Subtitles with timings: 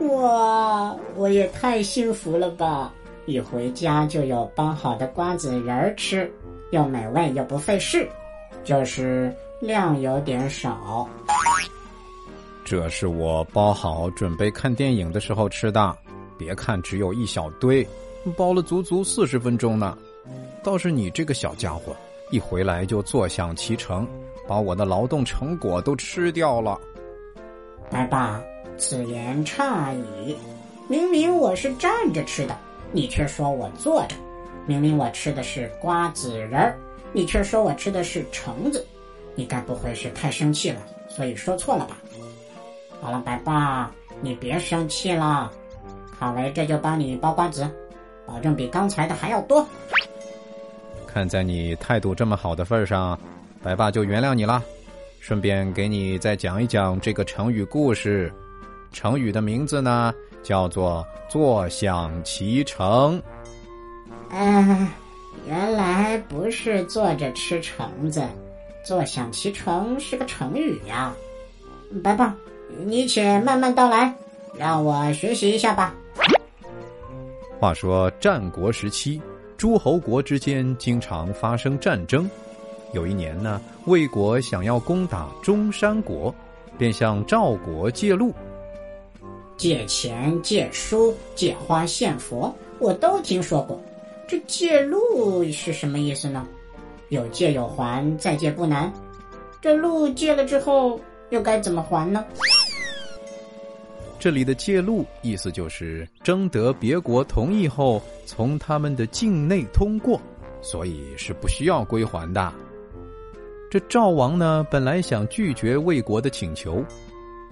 [0.00, 2.92] 哇，我也太幸福了吧！
[3.26, 6.30] 一回家就有包好的瓜子仁儿吃，
[6.72, 8.06] 又美味又不费事，
[8.64, 11.08] 就是量有点少。
[12.64, 15.96] 这是我包好准备看电影的时候吃的，
[16.36, 17.86] 别看只有一小堆，
[18.36, 19.96] 包了足足四十分钟呢。
[20.62, 21.94] 倒是你这个小家伙，
[22.30, 24.06] 一回来就坐享其成，
[24.48, 26.78] 把我的劳动成果都吃掉了。
[27.90, 28.42] 白爸，
[28.76, 30.36] 此言差矣，
[30.88, 32.56] 明明我是站着吃的。
[32.92, 34.14] 你却说我坐着，
[34.66, 36.72] 明明我吃的是瓜子仁，
[37.12, 38.86] 你却说我吃的是橙子，
[39.34, 41.96] 你该不会是太生气了，所以说错了吧？
[43.00, 45.50] 好了，白爸，你别生气了，
[46.18, 47.68] 卡维这就帮你剥瓜子，
[48.26, 49.66] 保证比刚才的还要多。
[51.06, 53.18] 看在你态度这么好的份上，
[53.62, 54.62] 白爸就原谅你了，
[55.20, 58.32] 顺便给你再讲一讲这个成语故事，
[58.94, 60.14] 成语的名字呢？
[60.42, 63.20] 叫做坐享其成。
[64.30, 64.88] 嗯，
[65.46, 68.22] 原来不是坐着吃橙子，
[68.84, 71.12] 坐享其成是个成语呀。
[72.02, 72.34] 白胖，
[72.86, 74.14] 你且慢慢道来，
[74.58, 75.94] 让我学习一下吧。
[77.58, 79.20] 话说战国时期，
[79.56, 82.28] 诸侯国之间经常发生战争。
[82.92, 86.34] 有一年呢，魏国想要攻打中山国，
[86.76, 88.34] 便向赵国借路。
[89.56, 93.80] 借钱、借书、借花献佛，我都听说过。
[94.26, 96.46] 这借路是什么意思呢？
[97.10, 98.92] 有借有还，再借不难。
[99.60, 100.98] 这路借了之后，
[101.30, 102.24] 又该怎么还呢？
[104.18, 110.18] 这里的借路意思就是征得别国同意后，从他们的境内通过，
[110.62, 112.52] 所以是不需要归还的。
[113.70, 116.82] 这赵王呢，本来想拒绝魏国的请求。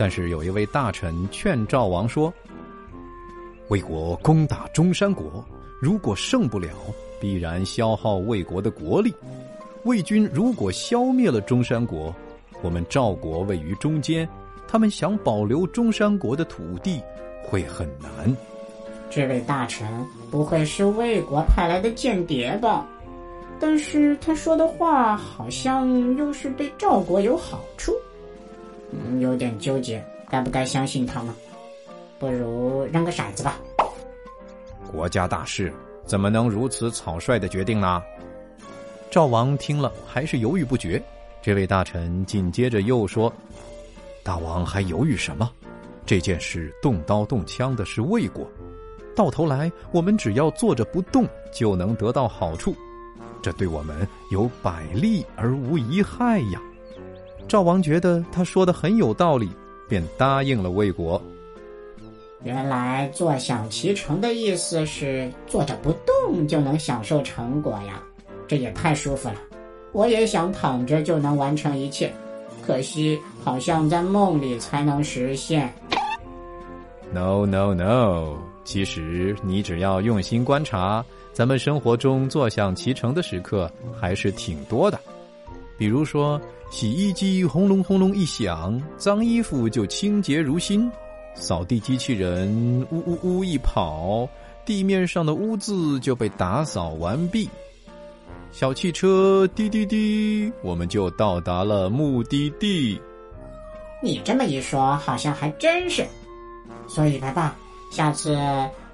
[0.00, 2.32] 但是有一位大臣劝赵王说
[3.68, 5.44] ：“魏国攻打中山国，
[5.78, 6.70] 如果胜不了，
[7.20, 9.14] 必然消耗魏国的国力。
[9.84, 12.14] 魏军如果消灭了中山国，
[12.62, 14.26] 我们赵国位于中间，
[14.66, 17.02] 他们想保留中山国的土地
[17.44, 18.34] 会很难。”
[19.10, 19.86] 这位大臣
[20.30, 22.86] 不会是魏国派来的间谍吧？
[23.60, 27.92] 但是他说的话好像又是对赵国有好处。
[29.20, 31.34] 有点纠结，该不该相信他呢？
[32.18, 33.58] 不如扔个骰子吧。
[34.90, 35.72] 国家大事
[36.04, 38.02] 怎么能如此草率的决定呢？
[39.10, 41.02] 赵王听了还是犹豫不决。
[41.42, 43.32] 这位大臣紧接着又说
[44.22, 45.50] ：“大王还犹豫什么？
[46.04, 48.46] 这件事动刀动枪的是魏国，
[49.16, 52.74] 到头来我们只要坐着不动就能得到好处，
[53.40, 56.60] 这对我们有百利而无一害呀。”
[57.48, 59.48] 赵王觉得他说的很有道理，
[59.88, 61.20] 便答应了魏国。
[62.42, 68.02] 原来坐享其成的意思是坐着不动就能享受成果呀，
[68.48, 69.34] 这也太舒服了。
[69.92, 72.10] 我也想躺着就能完成一切，
[72.64, 75.70] 可惜好像在梦里才能实现。
[77.12, 84.98] No no no，其实你只要用心观察，咱们生活中坐享其成的时刻还是挺多的。
[85.80, 86.38] 比如说，
[86.70, 90.90] 洗衣机轰隆轰隆一响，脏衣服就清洁如新；
[91.34, 94.28] 扫地机器人呜呜呜一跑，
[94.66, 97.48] 地面上的污渍就被打扫完毕。
[98.52, 103.00] 小汽车滴滴滴，我们就到达了目的地。
[104.02, 106.06] 你这么一说，好像还真是。
[106.86, 107.56] 所以，白爸，
[107.90, 108.38] 下次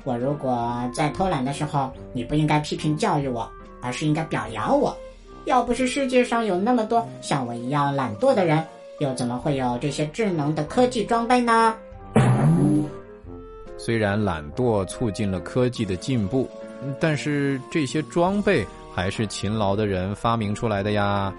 [0.05, 3.51] 我如果在偷懒的时候，你不应该批评教育我，
[3.83, 4.97] 而是应该表扬我。
[5.47, 8.63] 要不是世界上有那么多像我一样懒惰的人，
[8.99, 11.75] 又怎么会有这些智能的科技装备呢？
[13.79, 16.49] 虽然懒惰促进了科技的进步，
[16.99, 21.33] 但是这些装备还是勤劳的人发明出来的呀。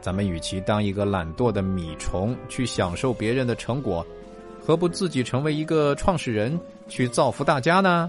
[0.00, 4.06] 咱们与其当一个懒惰的米虫去享受别人的成果，
[4.64, 8.08] 何不自己成为一个创始人，去造福大家呢？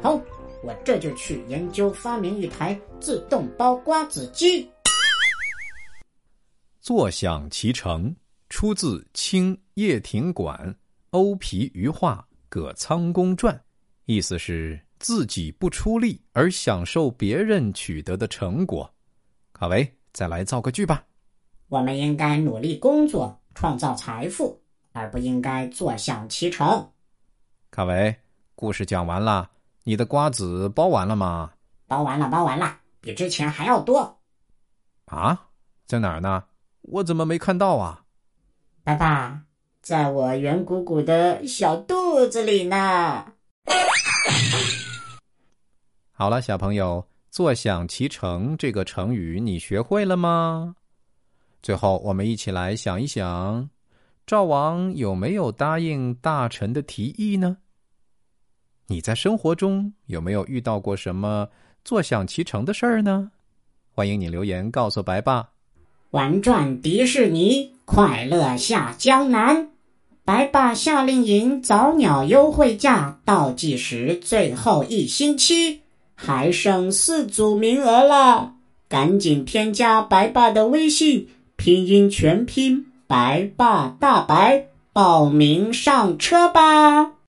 [0.00, 0.18] 好。
[0.66, 4.68] 我这就去研究发明一台自动包瓜子机。
[6.80, 8.12] 坐享其成，
[8.48, 10.58] 出自清叶挺馆
[11.10, 13.54] 《欧皮余画葛仓公传》，
[14.06, 18.92] 意思是自己不出力而享受别人取得的成果。
[19.52, 21.04] 卡维，再来造个句吧。
[21.68, 24.60] 我们应该努力工作，创造财富，
[24.90, 26.90] 而不应该坐享其成。
[27.70, 28.16] 卡维，
[28.56, 29.48] 故事讲完了。
[29.88, 31.52] 你的瓜子包完了吗？
[31.86, 34.18] 包完了，包完了，比之前还要多。
[35.04, 35.46] 啊，
[35.86, 36.42] 在哪儿呢？
[36.82, 38.02] 我怎么没看到啊？
[38.82, 39.42] 爸爸，
[39.80, 43.26] 在我圆鼓鼓的小肚子里呢。
[46.10, 50.74] 好了，小朋友，“坐享其成”这个成语你学会了吗？
[51.62, 53.70] 最后，我们一起来想一想，
[54.26, 57.58] 赵王有没有答应大臣的提议呢？
[58.88, 61.48] 你在生活中有没有遇到过什么
[61.84, 63.30] 坐享其成的事儿呢？
[63.92, 65.48] 欢迎你留言告诉白爸。
[66.10, 69.70] 玩转迪士尼，快乐下江南。
[70.24, 75.80] 白爸夏令营早鸟优惠价倒计时最后一星期，
[76.14, 78.54] 还剩四组名额了，
[78.88, 87.15] 赶紧添加白爸的微信，拼音全拼白爸大白，报名上车吧。